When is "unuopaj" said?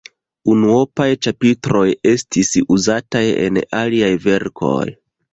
0.51-1.05